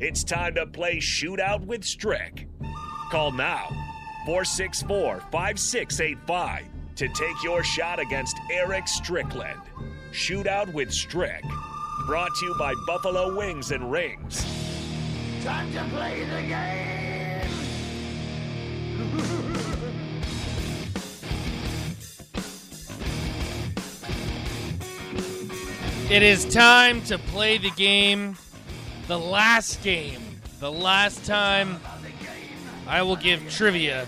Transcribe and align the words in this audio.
It's 0.00 0.22
time 0.22 0.54
to 0.54 0.64
play 0.64 0.98
Shootout 0.98 1.66
with 1.66 1.84
Strick. 1.84 2.46
Call 3.10 3.32
now 3.32 3.66
464 4.26 5.24
5685 5.32 6.66
to 6.94 7.08
take 7.08 7.42
your 7.42 7.64
shot 7.64 7.98
against 7.98 8.38
Eric 8.52 8.86
Strickland. 8.86 9.60
Shootout 10.12 10.72
with 10.72 10.92
Strick. 10.92 11.42
Brought 12.06 12.32
to 12.36 12.46
you 12.46 12.54
by 12.56 12.74
Buffalo 12.86 13.36
Wings 13.36 13.72
and 13.72 13.90
Rings. 13.90 14.44
Time 15.42 15.72
to 15.72 15.82
play 15.90 16.24
the 16.24 16.42
game! 16.42 16.88
It 26.08 26.22
is 26.22 26.44
time 26.44 27.02
to 27.02 27.18
play 27.18 27.58
the 27.58 27.70
game. 27.70 28.36
The 29.08 29.18
last 29.18 29.82
game. 29.82 30.20
The 30.60 30.70
last 30.70 31.24
time 31.24 31.80
I 32.86 33.00
will 33.00 33.16
give 33.16 33.48
trivia 33.50 34.06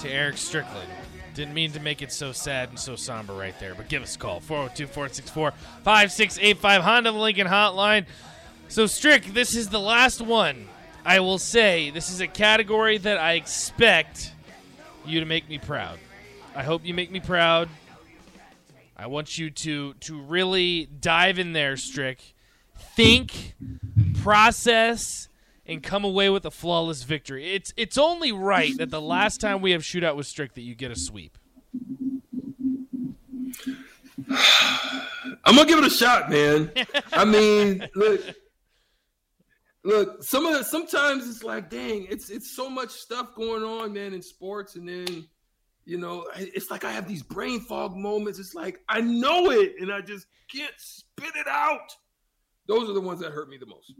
to 0.00 0.10
Eric 0.10 0.36
Strickland. 0.36 0.90
Didn't 1.32 1.54
mean 1.54 1.72
to 1.72 1.80
make 1.80 2.02
it 2.02 2.12
so 2.12 2.32
sad 2.32 2.68
and 2.68 2.78
so 2.78 2.96
somber 2.96 3.32
right 3.32 3.58
there, 3.58 3.74
but 3.74 3.88
give 3.88 4.02
us 4.02 4.14
a 4.14 4.18
call 4.18 4.40
402 4.40 4.88
464 4.88 5.52
5685 5.84 6.82
Honda 6.82 7.12
Lincoln 7.12 7.46
Hotline. 7.46 8.04
So, 8.68 8.84
Strick, 8.84 9.24
this 9.32 9.56
is 9.56 9.70
the 9.70 9.80
last 9.80 10.20
one. 10.20 10.68
I 11.02 11.20
will 11.20 11.38
say 11.38 11.88
this 11.88 12.10
is 12.10 12.20
a 12.20 12.26
category 12.26 12.98
that 12.98 13.16
I 13.16 13.34
expect 13.34 14.32
you 15.06 15.20
to 15.20 15.26
make 15.26 15.48
me 15.48 15.56
proud. 15.56 15.98
I 16.54 16.62
hope 16.62 16.84
you 16.84 16.92
make 16.92 17.10
me 17.10 17.20
proud. 17.20 17.70
I 18.98 19.06
want 19.06 19.38
you 19.38 19.50
to 19.50 19.94
to 19.94 20.20
really 20.20 20.90
dive 21.00 21.38
in 21.38 21.54
there, 21.54 21.78
Strick. 21.78 22.34
Think, 22.78 23.54
process, 24.22 25.28
and 25.66 25.82
come 25.82 26.04
away 26.04 26.30
with 26.30 26.44
a 26.44 26.50
flawless 26.50 27.02
victory. 27.02 27.52
It's 27.52 27.72
it's 27.76 27.98
only 27.98 28.32
right 28.32 28.76
that 28.78 28.90
the 28.90 29.00
last 29.00 29.40
time 29.40 29.60
we 29.60 29.72
have 29.72 29.82
shootout 29.82 30.16
with 30.16 30.26
Strick 30.26 30.54
that 30.54 30.62
you 30.62 30.74
get 30.74 30.90
a 30.90 30.96
sweep. 30.96 31.38
I'm 35.44 35.54
gonna 35.54 35.66
give 35.66 35.78
it 35.78 35.84
a 35.84 35.90
shot, 35.90 36.30
man. 36.30 36.70
I 37.12 37.24
mean, 37.24 37.86
look, 37.94 38.20
look. 39.84 40.22
Some 40.22 40.46
of 40.46 40.54
the, 40.54 40.64
sometimes 40.64 41.28
it's 41.28 41.44
like, 41.44 41.70
dang, 41.70 42.06
it's 42.10 42.30
it's 42.30 42.54
so 42.54 42.68
much 42.68 42.90
stuff 42.90 43.34
going 43.34 43.62
on, 43.62 43.92
man, 43.92 44.14
in 44.14 44.22
sports, 44.22 44.76
and 44.76 44.88
then 44.88 45.28
you 45.84 45.98
know, 45.98 46.26
it's 46.36 46.70
like 46.70 46.84
I 46.84 46.90
have 46.92 47.06
these 47.06 47.22
brain 47.22 47.60
fog 47.60 47.96
moments. 47.96 48.38
It's 48.38 48.54
like 48.54 48.80
I 48.88 49.00
know 49.00 49.50
it, 49.50 49.74
and 49.80 49.92
I 49.92 50.00
just 50.00 50.26
can't 50.52 50.74
spit 50.78 51.36
it 51.36 51.46
out. 51.48 51.94
Those 52.66 52.88
are 52.90 52.92
the 52.92 53.00
ones 53.00 53.20
that 53.20 53.32
hurt 53.32 53.48
me 53.48 53.56
the 53.58 53.66
most. 53.66 53.92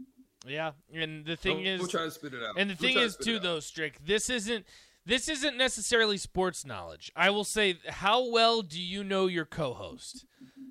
Yeah, 0.45 0.71
and 0.93 1.25
the 1.25 1.35
thing 1.35 1.57
We'll- 1.57 1.67
is, 1.67 1.79
we'll 1.79 1.89
try 1.89 2.03
to 2.05 2.11
spit 2.11 2.33
it 2.33 2.41
out. 2.43 2.55
And 2.57 2.69
the 2.69 2.75
thing 2.75 2.93
try 2.93 3.01
to 3.01 3.07
is, 3.07 3.17
too, 3.17 3.39
though, 3.39 3.59
Strick, 3.59 3.99
this 4.05 4.29
isn't 4.29 4.65
this 5.05 5.29
isn't 5.29 5.55
necessarily 5.57 6.17
sports 6.17 6.65
knowledge. 6.65 7.11
I 7.15 7.29
will 7.29 7.45
say, 7.45 7.77
how 7.87 8.29
well 8.29 8.61
do 8.61 8.81
you 8.81 9.03
know 9.05 9.27
your 9.27 9.45
co-host? 9.45 10.25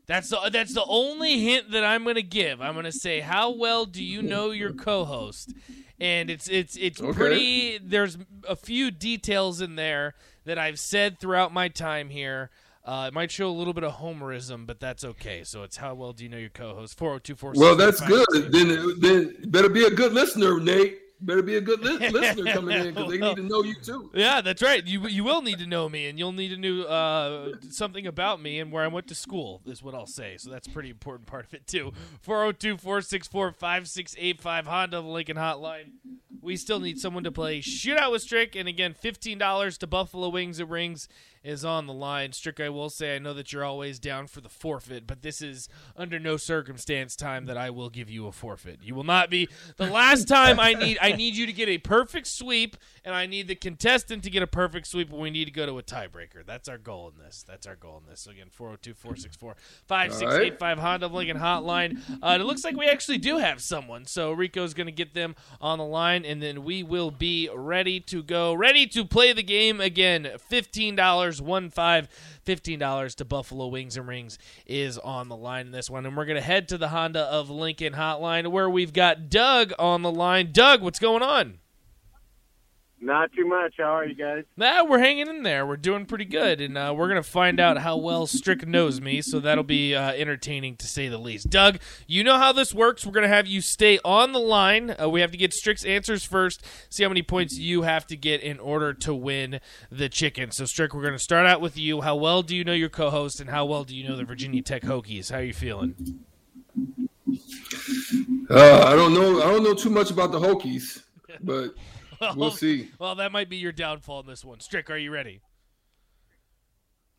That's 0.06 0.28
the 0.30 0.38
that's 0.52 0.72
the 0.74 0.84
only 0.86 1.40
hint 1.40 1.70
that 1.72 1.84
I'm 1.84 2.04
going 2.04 2.16
to 2.16 2.22
give. 2.22 2.60
I'm 2.60 2.74
going 2.74 2.84
to 2.84 2.92
say, 2.92 3.20
how 3.20 3.50
well 3.50 3.86
do 3.86 4.02
you 4.04 4.22
know 4.22 4.50
your 4.50 4.72
co-host? 4.72 5.52
And 5.98 6.30
it's 6.30 6.48
it's 6.48 6.76
it's 6.76 7.00
Okay. 7.00 7.12
pretty. 7.12 7.78
There's 7.78 8.16
a 8.48 8.56
few 8.56 8.90
details 8.90 9.60
in 9.60 9.74
there 9.76 10.14
that 10.44 10.58
I've 10.58 10.78
said 10.78 11.18
throughout 11.18 11.52
my 11.52 11.68
time 11.68 12.10
here. 12.10 12.50
Uh, 12.86 13.06
it 13.08 13.14
might 13.14 13.32
show 13.32 13.50
a 13.50 13.52
little 13.52 13.72
bit 13.74 13.82
of 13.82 13.94
homerism, 13.96 14.64
but 14.64 14.78
that's 14.78 15.02
okay. 15.02 15.42
So 15.42 15.64
it's 15.64 15.76
how 15.76 15.92
well 15.94 16.12
do 16.12 16.22
you 16.22 16.30
know 16.30 16.36
your 16.38 16.50
co-host? 16.50 16.96
Four 16.96 17.08
zero 17.10 17.18
two 17.18 17.34
four. 17.34 17.52
Well, 17.56 17.74
that's 17.74 18.00
good. 18.00 18.24
Then, 18.52 19.00
then 19.00 19.34
better 19.48 19.68
be 19.68 19.82
a 19.84 19.90
good 19.90 20.12
listener, 20.12 20.60
Nate. 20.60 21.00
Better 21.20 21.42
be 21.42 21.56
a 21.56 21.60
good 21.62 21.80
li- 21.80 22.08
listener 22.10 22.52
coming 22.52 22.76
in 22.78 22.94
because 22.94 23.10
they 23.10 23.18
need 23.18 23.36
to 23.36 23.42
know 23.42 23.64
you 23.64 23.74
too. 23.74 24.10
Yeah, 24.14 24.40
that's 24.40 24.62
right. 24.62 24.86
You 24.86 25.08
you 25.08 25.24
will 25.24 25.42
need 25.42 25.58
to 25.58 25.66
know 25.66 25.88
me, 25.88 26.06
and 26.06 26.16
you'll 26.18 26.30
need 26.32 26.50
to 26.50 26.56
know 26.58 26.82
uh, 26.84 27.54
something 27.70 28.06
about 28.06 28.40
me 28.40 28.60
and 28.60 28.70
where 28.70 28.84
I 28.84 28.88
went 28.88 29.08
to 29.08 29.14
school. 29.16 29.62
Is 29.66 29.82
what 29.82 29.94
I'll 29.94 30.06
say. 30.06 30.36
So 30.36 30.50
that's 30.50 30.68
a 30.68 30.70
pretty 30.70 30.90
important 30.90 31.26
part 31.26 31.44
of 31.46 31.54
it 31.54 31.66
too. 31.66 31.92
402-464-5685 32.24 34.64
Honda 34.66 35.00
the 35.00 35.08
Lincoln 35.08 35.36
Hotline. 35.36 35.90
We 36.46 36.56
still 36.56 36.78
need 36.78 37.00
someone 37.00 37.24
to 37.24 37.32
play 37.32 37.58
Shootout 37.60 38.12
with 38.12 38.22
Strick, 38.22 38.54
and 38.54 38.68
again, 38.68 38.94
fifteen 38.94 39.36
dollars 39.36 39.76
to 39.78 39.86
Buffalo 39.88 40.28
Wings 40.28 40.60
and 40.60 40.70
Rings 40.70 41.08
is 41.46 41.64
on 41.64 41.86
the 41.86 41.92
line. 41.92 42.32
Strick, 42.32 42.58
I 42.58 42.68
will 42.68 42.90
say, 42.90 43.14
I 43.14 43.20
know 43.20 43.32
that 43.34 43.52
you're 43.52 43.62
always 43.64 44.00
down 44.00 44.26
for 44.26 44.40
the 44.40 44.48
forfeit, 44.48 45.06
but 45.06 45.22
this 45.22 45.40
is 45.40 45.68
under 45.96 46.18
no 46.18 46.36
circumstance 46.36 47.14
time 47.14 47.46
that 47.46 47.56
I 47.56 47.70
will 47.70 47.88
give 47.88 48.10
you 48.10 48.26
a 48.26 48.32
forfeit. 48.32 48.80
You 48.82 48.96
will 48.96 49.04
not 49.04 49.30
be 49.30 49.48
the 49.76 49.86
last 49.86 50.26
time 50.26 50.58
I 50.58 50.74
need. 50.74 50.98
I 51.00 51.12
need 51.12 51.36
you 51.36 51.46
to 51.46 51.52
get 51.52 51.68
a 51.68 51.78
perfect 51.78 52.26
sweep, 52.26 52.76
and 53.04 53.14
I 53.14 53.26
need 53.26 53.46
the 53.46 53.54
contestant 53.54 54.24
to 54.24 54.30
get 54.30 54.42
a 54.42 54.48
perfect 54.48 54.88
sweep, 54.88 55.12
and 55.12 55.20
we 55.20 55.30
need 55.30 55.44
to 55.44 55.52
go 55.52 55.66
to 55.66 55.78
a 55.78 55.84
tiebreaker. 55.84 56.44
That's 56.44 56.68
our 56.68 56.78
goal 56.78 57.12
in 57.14 57.24
this. 57.24 57.44
That's 57.46 57.64
our 57.66 57.76
goal 57.76 58.02
in 58.04 58.10
this. 58.10 58.22
So 58.22 58.32
again, 58.32 58.48
402-464-5685 59.88 60.78
Honda 60.78 61.06
Lincoln 61.06 61.38
Hotline. 61.38 62.00
Uh, 62.20 62.38
it 62.40 62.44
looks 62.44 62.64
like 62.64 62.76
we 62.76 62.86
actually 62.86 63.18
do 63.18 63.38
have 63.38 63.62
someone, 63.62 64.04
so 64.04 64.32
Rico's 64.32 64.74
going 64.74 64.86
to 64.88 64.92
get 64.92 65.14
them 65.14 65.36
on 65.60 65.78
the 65.78 65.84
line, 65.84 66.24
and 66.24 66.35
then 66.42 66.64
we 66.64 66.82
will 66.82 67.10
be 67.10 67.48
ready 67.54 68.00
to 68.00 68.22
go, 68.22 68.54
ready 68.54 68.86
to 68.88 69.04
play 69.04 69.32
the 69.32 69.42
game 69.42 69.80
again. 69.80 70.28
Fifteen 70.48 70.96
dollars, 70.96 71.40
one 71.40 71.70
five. 71.70 72.08
Fifteen 72.44 72.78
dollars 72.78 73.14
to 73.16 73.24
Buffalo 73.24 73.66
Wings 73.66 73.96
and 73.96 74.06
Rings 74.06 74.38
is 74.66 74.98
on 74.98 75.28
the 75.28 75.36
line 75.36 75.66
in 75.66 75.72
this 75.72 75.90
one, 75.90 76.06
and 76.06 76.16
we're 76.16 76.26
going 76.26 76.36
to 76.36 76.42
head 76.42 76.68
to 76.68 76.78
the 76.78 76.88
Honda 76.88 77.22
of 77.22 77.50
Lincoln 77.50 77.94
Hotline 77.94 78.50
where 78.52 78.70
we've 78.70 78.92
got 78.92 79.28
Doug 79.28 79.72
on 79.78 80.02
the 80.02 80.12
line. 80.12 80.50
Doug, 80.52 80.82
what's 80.82 81.00
going 81.00 81.22
on? 81.22 81.58
Not 83.06 83.32
too 83.32 83.46
much. 83.46 83.74
How 83.78 83.94
are 83.94 84.04
you 84.04 84.16
guys? 84.16 84.42
Nah, 84.56 84.82
we're 84.82 84.98
hanging 84.98 85.28
in 85.28 85.44
there. 85.44 85.64
We're 85.64 85.76
doing 85.76 86.06
pretty 86.06 86.24
good, 86.24 86.60
and 86.60 86.76
uh, 86.76 86.92
we're 86.96 87.06
gonna 87.06 87.22
find 87.22 87.60
out 87.60 87.78
how 87.78 87.96
well 87.96 88.26
Strick 88.26 88.66
knows 88.66 89.00
me. 89.00 89.22
So 89.22 89.38
that'll 89.38 89.62
be 89.62 89.94
uh, 89.94 90.10
entertaining 90.10 90.74
to 90.78 90.88
say 90.88 91.06
the 91.06 91.16
least. 91.16 91.48
Doug, 91.48 91.78
you 92.08 92.24
know 92.24 92.36
how 92.36 92.50
this 92.50 92.74
works. 92.74 93.06
We're 93.06 93.12
gonna 93.12 93.28
have 93.28 93.46
you 93.46 93.60
stay 93.60 94.00
on 94.04 94.32
the 94.32 94.40
line. 94.40 94.92
Uh, 95.00 95.08
we 95.08 95.20
have 95.20 95.30
to 95.30 95.36
get 95.36 95.54
Strick's 95.54 95.84
answers 95.84 96.24
first. 96.24 96.64
See 96.90 97.04
how 97.04 97.08
many 97.08 97.22
points 97.22 97.56
you 97.56 97.82
have 97.82 98.08
to 98.08 98.16
get 98.16 98.40
in 98.40 98.58
order 98.58 98.92
to 98.94 99.14
win 99.14 99.60
the 99.88 100.08
chicken. 100.08 100.50
So 100.50 100.64
Strick, 100.64 100.92
we're 100.92 101.04
gonna 101.04 101.20
start 101.20 101.46
out 101.46 101.60
with 101.60 101.78
you. 101.78 102.00
How 102.00 102.16
well 102.16 102.42
do 102.42 102.56
you 102.56 102.64
know 102.64 102.72
your 102.72 102.88
co-host, 102.88 103.38
and 103.38 103.48
how 103.50 103.66
well 103.66 103.84
do 103.84 103.94
you 103.94 104.08
know 104.08 104.16
the 104.16 104.24
Virginia 104.24 104.62
Tech 104.62 104.82
Hokies? 104.82 105.30
How 105.30 105.38
are 105.38 105.44
you 105.44 105.54
feeling? 105.54 105.94
Uh, 108.50 108.82
I 108.84 108.96
don't 108.96 109.14
know. 109.14 109.44
I 109.44 109.52
don't 109.52 109.62
know 109.62 109.74
too 109.74 109.90
much 109.90 110.10
about 110.10 110.32
the 110.32 110.40
Hokies, 110.40 111.04
but 111.40 111.72
we'll 112.36 112.50
see. 112.50 112.90
Well, 112.98 113.14
that 113.16 113.32
might 113.32 113.48
be 113.48 113.56
your 113.56 113.72
downfall 113.72 114.20
in 114.20 114.26
this 114.26 114.44
one. 114.44 114.60
Strick, 114.60 114.90
are 114.90 114.96
you 114.96 115.10
ready? 115.10 115.40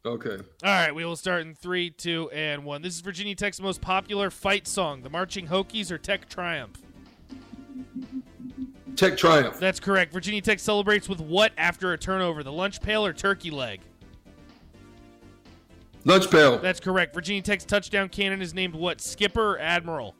Okay. 0.06 0.38
All 0.38 0.42
right, 0.64 0.96
we 0.96 1.04
will 1.04 1.18
start 1.18 1.42
in 1.42 1.54
three, 1.54 1.90
two, 1.90 2.30
and 2.32 2.64
one. 2.64 2.82
This 2.82 2.96
is 2.96 3.02
Virginia 3.02 3.36
Tech's 3.36 3.60
most 3.60 3.82
popular 3.82 4.30
fight 4.30 4.66
song, 4.68 5.02
"The 5.02 5.10
Marching 5.10 5.48
Hokies" 5.48 5.92
or 5.92 5.98
"Tech 5.98 6.30
Triumph." 6.30 6.78
Tech 8.96 9.18
Triumph. 9.18 9.60
That's 9.60 9.80
correct. 9.80 10.14
Virginia 10.14 10.42
Tech 10.42 10.60
celebrates 10.60 11.10
with 11.10 11.20
what 11.20 11.52
after 11.58 11.94
a 11.94 11.98
turnover? 11.98 12.42
The 12.42 12.52
lunch 12.52 12.82
pail 12.82 13.06
or 13.06 13.14
turkey 13.14 13.52
leg? 13.52 13.82
Lunch 16.06 16.32
pail. 16.32 16.58
That's 16.58 16.80
correct. 16.80 17.14
Virginia 17.14 17.42
Tech's 17.42 17.66
touchdown 17.66 18.08
cannon 18.08 18.42
is 18.42 18.54
named 18.54 18.74
what? 18.76 19.02
Skipper 19.02 19.56
or 19.56 19.60
Admiral? 19.60 20.16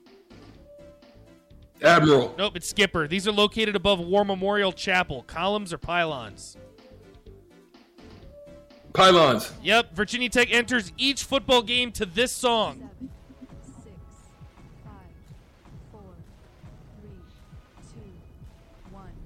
Admiral. 1.82 2.34
Nope, 2.36 2.56
it's 2.56 2.68
Skipper. 2.68 3.06
These 3.06 3.28
are 3.28 3.32
located 3.32 3.76
above 3.76 4.00
War 4.00 4.24
Memorial 4.24 4.72
Chapel. 4.72 5.22
Columns 5.22 5.72
or 5.72 5.78
pylons? 5.78 6.56
Pylons. 8.92 9.52
Yep. 9.62 9.94
Virginia 9.94 10.28
Tech 10.28 10.52
enters 10.52 10.92
each 10.96 11.24
football 11.24 11.62
game 11.62 11.92
to 11.92 12.06
this 12.06 12.32
song. 12.32 12.90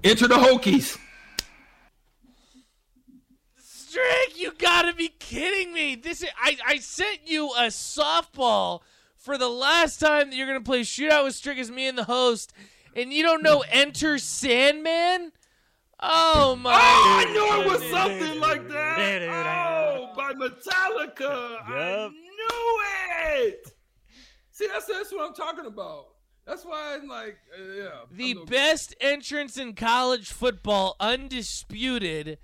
Enter 0.03 0.27
the 0.27 0.35
Hokies. 0.35 0.97
Strick, 3.57 4.37
you 4.37 4.51
gotta 4.57 4.93
be 4.93 5.07
kidding 5.07 5.71
me! 5.71 5.95
This 5.95 6.23
is, 6.23 6.29
I 6.41 6.57
I 6.67 6.77
sent 6.79 7.19
you 7.25 7.51
a 7.51 7.67
softball 7.67 8.81
for 9.23 9.37
the 9.37 9.49
last 9.49 9.99
time 9.99 10.29
that 10.29 10.35
you're 10.35 10.47
gonna 10.47 10.61
play 10.61 10.81
shootout 10.81 11.23
with 11.23 11.33
Strick 11.33 11.57
as 11.57 11.71
me 11.71 11.87
and 11.87 11.97
the 11.97 12.03
host, 12.03 12.51
and 12.95 13.13
you 13.13 13.23
don't 13.23 13.41
know 13.41 13.63
Enter 13.71 14.17
Sandman? 14.17 15.31
Oh 15.99 16.57
my! 16.57 16.73
Oh, 16.73 17.25
I 17.25 17.31
knew 17.31 17.61
it 17.61 17.71
was 17.71 17.89
something 17.89 18.39
like 18.41 18.67
that. 18.67 19.21
Oh, 19.23 20.11
by 20.15 20.33
Metallica. 20.33 21.57
I 21.65 22.09
knew 22.09 23.43
it. 23.45 23.71
See, 24.51 24.67
that's 24.67 24.85
that's 24.85 25.13
what 25.13 25.25
I'm 25.25 25.33
talking 25.33 25.65
about. 25.65 26.07
That's 26.45 26.65
why 26.65 26.97
I'm 26.99 27.07
like, 27.07 27.37
uh, 27.57 27.71
yeah. 27.73 27.89
The 28.11 28.33
no- 28.33 28.45
best 28.45 28.93
entrance 28.99 29.57
in 29.57 29.75
college 29.75 30.29
football, 30.33 30.97
undisputed. 30.99 32.37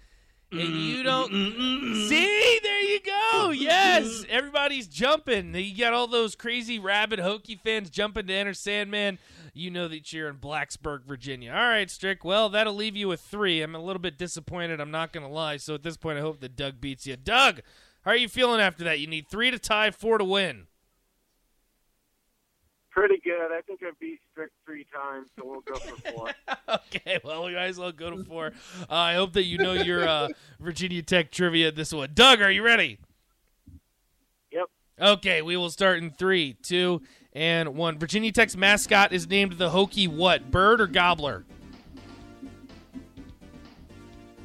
And 0.51 0.61
mm-hmm, 0.61 0.75
you 0.77 0.95
mm-hmm, 0.95 1.03
don't 1.03 1.31
mm-hmm, 1.31 2.07
see. 2.07 2.59
There 2.63 2.81
you 2.81 2.99
go. 3.01 3.51
Yes, 3.51 4.25
everybody's 4.29 4.87
jumping. 4.87 5.53
You 5.53 5.77
got 5.77 5.93
all 5.93 6.07
those 6.07 6.35
crazy 6.35 6.79
rabid 6.79 7.19
Hokie 7.19 7.59
fans 7.59 7.91
jumping 7.91 8.27
to 8.27 8.33
enter 8.33 8.55
Sandman. 8.55 9.19
you 9.53 9.69
know 9.69 9.87
that 9.87 10.11
you're 10.11 10.27
in 10.27 10.37
Blacksburg, 10.37 11.03
Virginia. 11.05 11.51
All 11.51 11.57
right, 11.69 11.89
Strick. 11.89 12.23
Well, 12.23 12.49
that'll 12.49 12.73
leave 12.73 12.95
you 12.95 13.07
with 13.07 13.21
three. 13.21 13.61
I'm 13.61 13.75
a 13.75 13.83
little 13.83 14.01
bit 14.01 14.17
disappointed. 14.17 14.79
I'm 14.81 14.91
not 14.91 15.13
going 15.13 15.25
to 15.25 15.31
lie. 15.31 15.57
So 15.57 15.75
at 15.75 15.83
this 15.83 15.97
point, 15.97 16.17
I 16.17 16.21
hope 16.21 16.39
that 16.39 16.55
Doug 16.55 16.81
beats 16.81 17.05
you. 17.05 17.15
Doug, 17.15 17.61
how 18.03 18.11
are 18.11 18.17
you 18.17 18.29
feeling 18.29 18.59
after 18.59 18.83
that? 18.85 18.99
You 18.99 19.07
need 19.07 19.27
three 19.27 19.51
to 19.51 19.59
tie, 19.59 19.91
four 19.91 20.17
to 20.17 20.23
win. 20.23 20.65
Pretty 22.91 23.19
good. 23.23 23.51
I 23.51 23.61
think 23.61 23.81
I 23.83 23.91
beat 23.99 24.19
Strick 24.31 24.51
three 24.65 24.85
times, 24.93 25.29
so 25.37 25.45
we'll 25.45 25.61
go 25.61 25.75
for 25.75 26.11
four. 26.11 26.29
okay, 26.69 27.19
well, 27.23 27.45
we 27.45 27.53
might 27.53 27.65
as 27.65 27.77
well 27.77 27.91
go 27.91 28.09
to 28.09 28.23
four. 28.23 28.47
Uh, 28.89 28.93
I 28.93 29.13
hope 29.13 29.33
that 29.33 29.43
you 29.43 29.57
know 29.57 29.73
your 29.73 30.07
uh, 30.07 30.27
Virginia 30.59 31.01
Tech 31.03 31.31
trivia 31.31 31.71
this 31.71 31.93
one. 31.93 32.09
Doug, 32.13 32.41
are 32.41 32.51
you 32.51 32.63
ready? 32.63 32.97
Yep. 34.51 34.65
Okay, 34.99 35.41
we 35.41 35.55
will 35.55 35.69
start 35.69 35.99
in 35.99 36.09
three, 36.09 36.57
two, 36.63 37.01
and 37.33 37.75
one. 37.75 37.99
Virginia 37.99 38.31
Tech's 38.31 38.57
mascot 38.57 39.13
is 39.13 39.29
named 39.29 39.53
the 39.53 39.69
Hokie 39.69 40.07
what? 40.07 40.49
Bird 40.49 40.81
or 40.81 40.87
gobbler? 40.87 41.45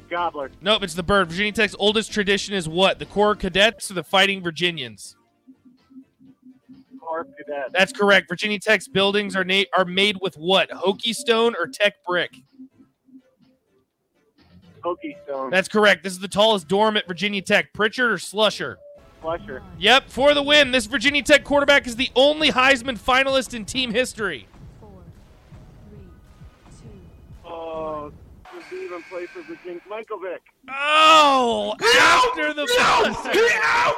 Gobbler. 0.07 0.51
Nope, 0.61 0.83
it's 0.83 0.93
the 0.93 1.03
bird. 1.03 1.29
Virginia 1.29 1.51
Tech's 1.51 1.75
oldest 1.79 2.11
tradition 2.11 2.53
is 2.53 2.69
what? 2.69 2.99
The 2.99 3.05
Corps 3.05 3.35
Cadets 3.35 3.89
or 3.89 3.95
the 3.95 4.03
Fighting 4.03 4.43
Virginians? 4.43 5.15
Corps 7.23 7.27
Cadet. 7.37 7.71
That's 7.71 7.93
correct. 7.93 8.27
Virginia 8.27 8.59
Tech's 8.59 8.87
buildings 8.87 9.35
are 9.35 9.43
na- 9.45 9.63
are 9.77 9.85
made 9.85 10.17
with 10.21 10.35
what? 10.35 10.69
Hokie 10.69 11.15
stone 11.15 11.55
or 11.57 11.67
Tech 11.67 11.93
brick? 12.05 12.31
Hokie 14.83 15.15
Stone. 15.23 15.49
That's 15.49 15.67
correct. 15.67 16.03
This 16.03 16.13
is 16.13 16.19
the 16.19 16.27
tallest 16.27 16.67
dorm 16.67 16.95
at 16.97 17.07
Virginia 17.07 17.41
Tech. 17.41 17.73
Pritchard 17.73 18.11
or 18.11 18.17
Slusher? 18.17 18.75
Flusher. 19.21 19.63
Yep, 19.79 20.09
for 20.09 20.33
the 20.35 20.43
win. 20.43 20.71
This 20.71 20.85
Virginia 20.85 21.23
Tech 21.23 21.43
quarterback 21.43 21.87
is 21.87 21.95
the 21.95 22.09
only 22.15 22.51
Heisman 22.51 22.99
finalist 22.99 23.55
in 23.55 23.65
team 23.65 23.91
history. 23.91 24.47
four, 24.79 24.91
three, 25.89 25.99
two, 26.81 27.49
Oh, 27.49 28.11
did 28.53 28.63
he 28.69 28.85
even 28.85 29.01
play 29.09 29.25
for 29.25 29.41
Virginia? 29.41 29.81
Michael 29.89 30.19
Vick. 30.19 30.43
Oh, 30.69 31.73
after 31.81 32.53
the 32.53 32.65
no, 32.65 33.13
buzzer. 33.13 33.33
get 33.33 33.61
out! 33.63 33.95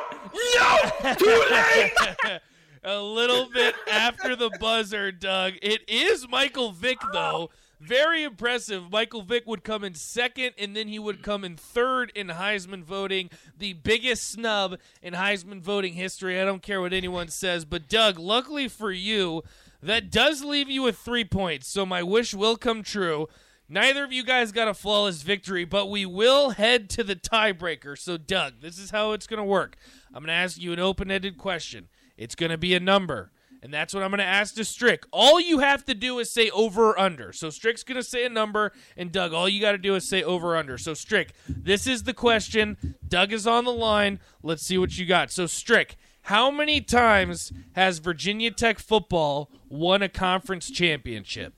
No, 1.04 1.14
too 1.16 1.44
late. 1.52 2.40
A 2.84 3.02
little 3.02 3.50
bit 3.50 3.76
after 3.92 4.36
the 4.36 4.50
buzzer, 4.60 5.12
Doug. 5.12 5.54
It 5.62 5.82
is 5.90 6.28
Michael 6.30 6.72
Vick, 6.72 7.00
though. 7.12 7.50
Very 7.80 8.24
impressive. 8.24 8.92
Michael 8.92 9.22
Vick 9.22 9.46
would 9.46 9.64
come 9.64 9.84
in 9.84 9.94
second, 9.94 10.54
and 10.58 10.76
then 10.76 10.88
he 10.88 10.98
would 10.98 11.22
come 11.22 11.44
in 11.44 11.56
third 11.56 12.12
in 12.16 12.28
Heisman 12.28 12.84
voting. 12.84 13.30
The 13.58 13.74
biggest 13.74 14.30
snub 14.30 14.80
in 15.02 15.14
Heisman 15.14 15.62
voting 15.62 15.94
history. 15.94 16.42
I 16.42 16.46
don't 16.46 16.64
care 16.64 16.82
what 16.82 16.94
anyone 16.94 17.28
says. 17.28 17.66
But, 17.66 17.88
Doug, 17.88 18.18
luckily 18.18 18.68
for 18.68 18.92
you, 18.92 19.44
that 19.82 20.10
does 20.10 20.44
leave 20.44 20.70
you 20.70 20.82
with 20.82 20.98
three 20.98 21.26
points. 21.26 21.68
So 21.68 21.86
my 21.86 22.02
wish 22.02 22.34
will 22.34 22.58
come 22.58 22.82
true. 22.82 23.28
Neither 23.70 24.04
of 24.04 24.14
you 24.14 24.24
guys 24.24 24.54
got 24.54 24.70
a 24.70 24.74
flawless 24.74 25.24
victory, 25.24 25.66
but 25.66 25.88
we 25.88 26.06
will 26.06 26.52
head 26.52 26.90
to 26.92 27.04
the 27.04 27.18
tiebreaker. 27.18 27.98
So, 27.98 28.18
Doug, 28.18 28.62
this 28.62 28.80
is 28.80 28.92
how 28.92 29.12
it's 29.12 29.28
going 29.28 29.40
to 29.40 29.44
work. 29.44 29.76
I'm 30.08 30.24
going 30.24 30.28
to 30.28 30.34
ask 30.34 30.60
you 30.60 30.72
an 30.72 30.80
open 30.80 31.12
ended 31.12 31.38
question. 31.38 31.90
It's 32.18 32.36
going 32.36 32.52
to 32.52 32.58
be 32.58 32.74
a 32.74 32.80
number. 32.80 33.32
And 33.62 33.74
that's 33.74 33.94
what 33.94 34.04
I'm 34.04 34.12
going 34.12 34.20
to 34.20 34.24
ask 34.24 34.56
to 34.56 34.66
Strick. 34.66 35.06
All 35.12 35.40
you 35.40 35.60
have 35.60 35.84
to 35.86 35.96
do 35.96 36.20
is 36.20 36.32
say 36.32 36.50
over 36.52 36.92
or 36.92 37.00
under. 37.00 37.34
So 37.34 37.50
Strick's 37.50 37.84
going 37.84 37.96
to 37.98 38.04
say 38.04 38.26
a 38.26 38.30
number, 38.30 38.72
and 38.96 39.12
Doug, 39.12 39.34
all 39.34 39.50
you 39.50 39.60
got 39.60 39.72
to 39.72 39.78
do 39.78 39.96
is 39.96 40.08
say 40.08 40.22
over 40.24 40.54
or 40.54 40.58
under. 40.58 40.78
So 40.78 40.94
Strick, 40.94 41.34
this 41.48 41.88
is 41.88 42.04
the 42.04 42.14
question. 42.14 42.96
Doug 43.08 43.34
is 43.34 43.48
on 43.48 43.66
the 43.66 43.74
line. 43.74 44.20
Let's 44.44 44.64
see 44.64 44.78
what 44.78 44.98
you 44.98 45.06
got. 45.06 45.32
So 45.32 45.48
Strick, 45.48 45.98
how 46.24 46.52
many 46.52 46.82
times 46.82 47.52
has 47.74 48.00
Virginia 48.00 48.52
Tech 48.52 48.80
football 48.80 49.50
won 49.70 50.02
a 50.02 50.10
conference 50.10 50.70
championship? 50.70 51.54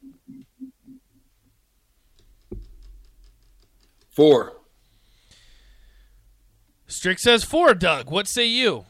Four. 4.10 4.58
Strick 6.88 7.20
says 7.20 7.44
four. 7.44 7.74
Doug, 7.74 8.10
what 8.10 8.28
say 8.28 8.46
you? 8.46 8.86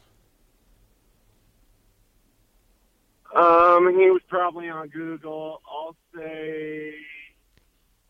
Um, 3.34 3.88
he 3.96 4.10
was 4.10 4.22
probably 4.28 4.68
on 4.68 4.88
Google. 4.88 5.62
I'll 5.68 5.96
say 6.14 6.94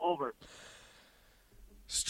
over. 0.01 0.35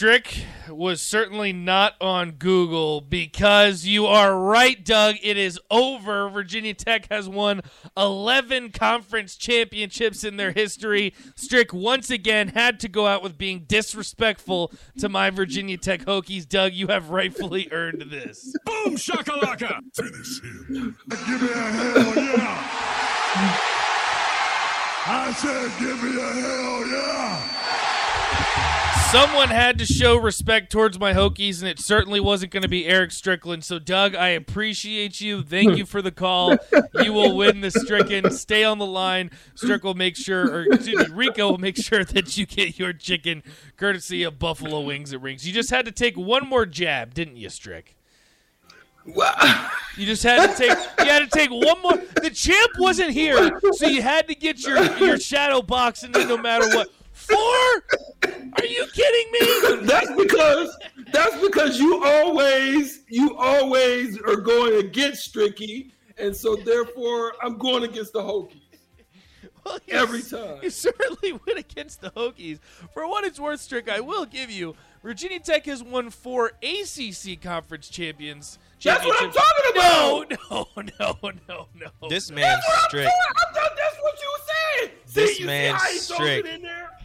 Strick 0.01 0.45
was 0.67 0.99
certainly 0.99 1.53
not 1.53 1.93
on 2.01 2.31
Google 2.31 3.01
because 3.01 3.85
you 3.85 4.07
are 4.07 4.35
right, 4.35 4.83
Doug. 4.83 5.17
It 5.21 5.37
is 5.37 5.59
over. 5.69 6.27
Virginia 6.27 6.73
Tech 6.73 7.07
has 7.11 7.29
won 7.29 7.61
11 7.95 8.71
conference 8.71 9.35
championships 9.35 10.23
in 10.23 10.37
their 10.37 10.53
history. 10.53 11.13
Strick 11.35 11.71
once 11.71 12.09
again 12.09 12.47
had 12.47 12.79
to 12.79 12.89
go 12.89 13.05
out 13.05 13.21
with 13.21 13.37
being 13.37 13.59
disrespectful 13.67 14.71
to 14.97 15.07
my 15.07 15.29
Virginia 15.29 15.77
Tech 15.77 16.01
Hokies. 16.01 16.49
Doug, 16.49 16.73
you 16.73 16.87
have 16.87 17.11
rightfully 17.11 17.69
earned 17.71 18.05
this. 18.09 18.55
Boom 18.65 18.95
shakalaka! 18.95 19.81
Finish 19.93 20.41
him. 20.41 20.97
Give 21.09 21.41
me 21.43 21.47
a 21.47 21.61
hell 21.61 22.15
yeah. 22.15 22.57
I 25.05 25.31
said, 25.37 25.71
give 25.79 26.03
me 26.03 26.19
a 26.19 26.33
hell 26.41 26.87
yeah. 26.87 28.70
Someone 29.11 29.49
had 29.49 29.77
to 29.79 29.85
show 29.85 30.15
respect 30.15 30.71
towards 30.71 30.97
my 30.97 31.11
Hokies, 31.11 31.59
and 31.59 31.67
it 31.67 31.79
certainly 31.79 32.21
wasn't 32.21 32.53
going 32.53 32.63
to 32.63 32.69
be 32.69 32.85
Eric 32.85 33.11
Strickland. 33.11 33.65
So, 33.65 33.77
Doug, 33.77 34.15
I 34.15 34.29
appreciate 34.29 35.19
you. 35.19 35.43
Thank 35.43 35.75
you 35.75 35.85
for 35.85 36.01
the 36.01 36.13
call. 36.13 36.55
You 36.93 37.11
will 37.11 37.35
win 37.35 37.59
the 37.59 37.71
Stricken. 37.71 38.31
Stay 38.31 38.63
on 38.63 38.77
the 38.77 38.85
line. 38.85 39.29
Strick 39.53 39.83
will 39.83 39.95
make 39.95 40.15
sure, 40.15 40.49
or 40.49 40.61
excuse 40.63 41.09
me, 41.09 41.13
Rico 41.13 41.51
will 41.51 41.57
make 41.57 41.75
sure 41.75 42.05
that 42.05 42.37
you 42.37 42.45
get 42.45 42.79
your 42.79 42.93
chicken 42.93 43.43
courtesy 43.75 44.23
of 44.23 44.39
Buffalo 44.39 44.79
Wings 44.79 45.13
at 45.13 45.21
Rings. 45.21 45.45
You 45.45 45.51
just 45.51 45.71
had 45.71 45.83
to 45.87 45.91
take 45.91 46.15
one 46.15 46.47
more 46.47 46.65
jab, 46.65 47.13
didn't 47.13 47.35
you, 47.35 47.49
Strick? 47.49 47.97
Wow. 49.05 49.71
You 49.97 50.05
just 50.05 50.23
had 50.23 50.51
to 50.51 50.55
take 50.55 50.77
you 50.99 51.11
had 51.11 51.19
to 51.19 51.27
take 51.27 51.49
one 51.49 51.81
more. 51.81 51.97
The 52.21 52.29
champ 52.29 52.71
wasn't 52.79 53.11
here, 53.11 53.59
so 53.73 53.87
you 53.87 54.01
had 54.01 54.29
to 54.29 54.35
get 54.35 54.65
your 54.65 54.81
your 54.99 55.19
shadow 55.19 55.61
box 55.61 56.03
in 56.03 56.11
no 56.11 56.37
matter 56.37 56.65
what. 56.77 56.87
Four? 57.27 57.83
Are 58.57 58.65
you 58.65 58.85
kidding 58.93 59.31
me? 59.31 59.81
That's 59.87 60.11
because 60.17 60.77
that's 61.11 61.35
because 61.41 61.79
you 61.79 62.03
always 62.03 63.03
you 63.09 63.35
always 63.37 64.17
are 64.21 64.37
going 64.37 64.79
against 64.85 65.33
Stricky, 65.33 65.91
and 66.17 66.35
so 66.35 66.55
therefore 66.55 67.33
I'm 67.43 67.57
going 67.57 67.83
against 67.83 68.13
the 68.13 68.21
Hokies. 68.21 68.61
Well, 69.65 69.79
Every 69.89 70.21
time. 70.23 70.59
You 70.63 70.69
certainly 70.69 71.33
went 71.45 71.59
against 71.59 72.01
the 72.01 72.11
Hokies. 72.11 72.59
For 72.93 73.07
what 73.07 73.23
it's 73.23 73.39
worth, 73.39 73.59
Strick, 73.59 73.89
I 73.89 73.99
will 73.99 74.25
give 74.25 74.49
you 74.49 74.75
Virginia 75.03 75.39
Tech 75.39 75.65
has 75.65 75.83
won 75.83 76.09
four 76.09 76.53
ACC 76.63 77.41
conference 77.41 77.89
champions. 77.89 78.57
That's 78.83 79.05
what 79.05 79.21
I'm 79.21 79.31
talking 79.31 79.71
about. 79.75 80.31
No, 80.49 80.67
no, 80.99 81.15
no, 81.21 81.37
no, 81.47 81.67
no. 81.75 82.09
This 82.09 82.31
man's 82.31 82.45
That's 82.45 82.67
what 82.67 82.77
I'm 82.77 82.89
strict 82.89 83.09
saying. 83.09 83.21
I 83.29 83.53
thought 83.53 83.77
that's 83.77 83.97
what 84.01 84.21
you 84.21 84.31
were 84.31 84.45
saying. 84.47 84.91
See, 85.05 85.21
This 85.21 85.39
you 85.39 85.45
man's 85.45 85.81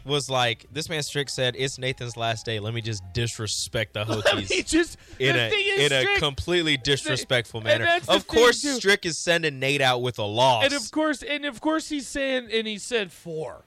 see 0.06 0.22
how 0.22 0.30
he 0.30 0.46
throws 0.46 0.46
strict. 0.46 0.46
it 0.46 0.46
in 0.46 0.46
there? 0.46 0.46
was 0.46 0.46
like 0.46 0.66
this 0.72 0.88
man 0.88 1.02
strict 1.02 1.30
said 1.30 1.54
it's 1.58 1.78
Nathan's 1.78 2.16
last 2.16 2.46
day. 2.46 2.60
Let 2.60 2.74
me 2.74 2.80
just 2.80 3.02
disrespect 3.12 3.94
the 3.94 4.04
Let 4.04 4.36
me 4.36 4.42
Hokies 4.42 4.66
just 4.66 4.98
in 5.18 5.36
the 5.36 5.46
a 5.46 5.50
thing 5.50 5.66
is, 5.66 5.92
in 5.92 6.06
a 6.06 6.18
completely 6.18 6.76
disrespectful 6.76 7.58
and 7.58 7.66
manner. 7.66 8.00
Of 8.08 8.26
course, 8.26 8.62
thing. 8.62 8.76
Strick 8.76 9.06
is 9.06 9.18
sending 9.18 9.58
Nate 9.58 9.80
out 9.80 10.02
with 10.02 10.18
a 10.18 10.24
loss. 10.24 10.64
and 10.64 10.74
of 10.74 10.90
course, 10.90 11.22
and 11.22 11.44
of 11.44 11.60
course, 11.60 11.88
he's 11.88 12.08
saying, 12.08 12.48
and 12.52 12.66
he 12.66 12.78
said 12.78 13.12
four. 13.12 13.64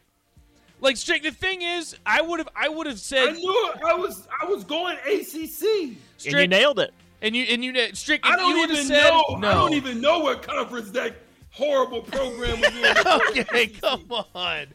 Like 0.81 0.97
Strick, 0.97 1.23
the 1.23 1.31
thing 1.31 1.61
is, 1.61 1.95
I 2.05 2.21
would 2.21 2.39
have, 2.39 2.49
I 2.55 2.69
would 2.69 2.87
have 2.87 2.99
said, 2.99 3.29
I 3.29 3.33
said, 3.33 3.41
knew 3.41 3.71
it. 3.75 3.83
I 3.85 3.93
was 3.95 4.27
I 4.41 4.45
was 4.45 4.63
going 4.63 4.97
ACC. 5.05 5.97
Strick, 6.17 6.33
and 6.33 6.41
you 6.41 6.47
nailed 6.47 6.79
it. 6.79 6.93
and 7.21 7.35
you, 7.35 7.43
and 7.43 7.63
you, 7.63 7.73
Strick, 7.93 8.21
if 8.23 8.31
I 8.31 8.37
don't 8.37 8.55
you 8.55 8.63
even 8.63 8.85
said, 8.85 9.09
know. 9.09 9.37
no, 9.39 9.49
I 9.49 9.53
don't 9.55 9.73
even 9.73 9.99
know 9.99 10.19
what 10.19 10.41
conference 10.41 10.91
that 10.91 11.15
horrible 11.51 12.01
program 12.01 12.61
was 12.61 12.75
in. 12.75 13.41
okay, 13.45 13.67
come 13.67 14.05
on. 14.35 14.67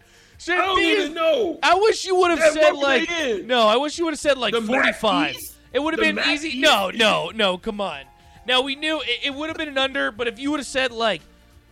Strick, 0.44 0.58
I 0.58 0.64
don't 0.66 0.76
thing 0.76 0.90
even 0.90 1.14
know. 1.14 1.58
I 1.62 1.74
wish 1.74 2.04
you 2.04 2.14
would 2.16 2.30
have 2.30 2.38
Yeah, 2.38 2.50
said 2.52 2.70
like 2.72 3.08
they 3.08 3.42
no. 3.42 3.66
I 3.66 3.76
wish 3.76 3.98
you 3.98 4.04
would 4.04 4.12
have 4.12 4.20
said 4.20 4.38
like 4.38 4.52
The 4.52 4.60
MAC 4.60 4.68
forty-five. 4.70 5.34
East? 5.36 5.56
It 5.72 5.82
would 5.82 5.94
have 5.94 6.00
been 6.00 6.16
MAC 6.16 6.26
easy. 6.28 6.48
East? 6.48 6.58
No, 6.58 6.90
no, 6.90 7.30
no. 7.34 7.58
Come 7.58 7.80
on. 7.80 8.02
Now 8.46 8.60
we 8.60 8.76
knew 8.76 9.00
it, 9.00 9.20
it 9.24 9.34
would 9.34 9.48
have 9.48 9.56
been 9.56 9.68
an 9.68 9.78
under, 9.78 10.10
but 10.12 10.28
if 10.28 10.38
you 10.38 10.50
would 10.50 10.60
have 10.60 10.66
said 10.66 10.92
like 10.92 11.22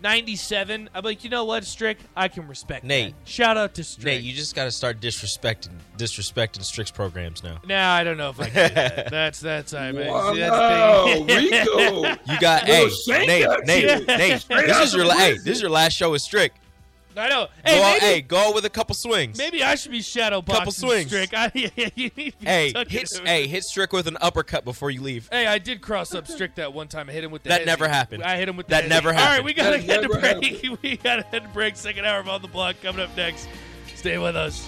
ninety-seven, 0.02 0.90
I'm 0.94 1.04
like, 1.04 1.22
you 1.22 1.30
know 1.30 1.44
what, 1.44 1.64
Strick, 1.64 1.98
I 2.16 2.28
can 2.28 2.48
respect 2.48 2.84
Nate. 2.84 3.14
that. 3.16 3.28
Shout 3.28 3.56
out 3.56 3.74
to 3.74 3.84
Strick. 3.84 4.04
Nate, 4.16 4.22
you 4.22 4.32
just 4.32 4.54
got 4.56 4.64
to 4.64 4.70
start 4.70 5.00
disrespecting 5.00 5.70
disrespecting 5.96 6.64
Strick's 6.64 6.90
programs 6.90 7.42
now. 7.44 7.58
Nah, 7.66 7.92
I 7.94 8.02
don't 8.02 8.16
know 8.16 8.30
if 8.30 8.40
I 8.40 8.48
can 8.48 8.68
do 8.68 8.74
that. 8.74 9.10
That's 9.10 9.38
that's 9.40 9.74
I 9.74 9.92
mean, 9.92 10.08
Wow, 10.08 10.32
see, 10.34 10.40
that's 10.40 11.18
the 11.18 11.26
thing. 11.26 11.50
Rico. 11.50 12.02
You 12.32 12.40
got 12.40 12.66
Little 12.66 12.88
hey 12.88 12.90
shank 13.06 13.28
Nate. 13.28 13.46
Nate 13.66 14.06
Nate. 14.08 14.48
This 14.48 14.80
is 14.88 14.94
your 14.94 15.04
la- 15.04 15.14
hey 15.14 15.34
this 15.34 15.56
is 15.56 15.60
your 15.60 15.70
last 15.70 15.92
show 15.92 16.10
with 16.12 16.22
Strick. 16.22 16.52
I 17.16 17.28
know. 17.28 17.46
Go 17.46 17.50
Hey, 17.64 17.78
out, 17.82 17.92
maybe, 18.00 18.06
hey, 18.14 18.20
go 18.22 18.36
out 18.38 18.54
with 18.54 18.64
a 18.64 18.70
couple 18.70 18.94
swings. 18.94 19.38
maybe 19.38 19.62
I 19.62 19.74
should 19.74 19.92
be 19.92 20.02
shadow 20.02 20.40
boxing 20.42 20.58
Couple 20.60 20.72
swings. 20.72 21.06
Strick. 21.08 21.30
I, 21.36 21.50
yeah, 21.54 21.88
you 21.94 22.10
need 22.16 22.34
to 22.40 22.46
hey, 22.46 22.72
hit, 22.88 23.20
hey, 23.24 23.46
hit 23.46 23.64
Strick 23.64 23.92
with 23.92 24.06
an 24.06 24.16
uppercut 24.20 24.64
before 24.64 24.90
you 24.90 25.02
leave. 25.02 25.28
Hey, 25.30 25.46
I 25.46 25.58
did 25.58 25.80
cross 25.80 26.14
up 26.14 26.26
Strick 26.26 26.54
that 26.56 26.72
one 26.72 26.88
time. 26.88 27.08
I 27.08 27.12
hit 27.12 27.24
him 27.24 27.30
with 27.30 27.42
the 27.42 27.50
That 27.50 27.62
hezzy. 27.62 27.66
never 27.66 27.88
happened. 27.88 28.22
I 28.22 28.36
hit 28.36 28.48
him 28.48 28.56
with 28.56 28.66
the 28.66 28.70
That 28.72 28.84
hezzy. 28.84 28.88
never 28.88 29.08
All 29.10 29.14
right, 29.16 29.44
we 29.44 29.52
gotta 29.54 29.78
That 29.78 29.84
head 29.86 30.02
to 30.02 30.08
never 30.08 30.20
break. 30.40 30.78
we 30.82 30.96
gotta 30.96 31.22
head 31.24 31.42
to 31.42 31.48
break. 31.50 31.76
Second 31.76 32.04
hour 32.06 32.20
of 32.20 32.28
on 32.28 32.42
the 32.42 32.48
block 32.48 32.76
coming 32.82 33.00
up 33.02 33.16
next. 33.16 33.48
Stay 33.94 34.18
with 34.18 34.36
us. 34.36 34.66